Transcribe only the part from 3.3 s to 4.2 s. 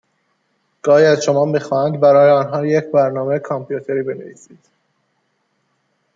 کامپیوتری